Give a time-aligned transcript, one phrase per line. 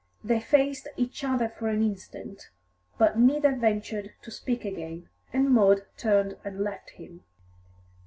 [0.23, 2.49] They faced each other for an instant,
[2.97, 7.23] but neither ventured to speak again, and Maud turned and left him.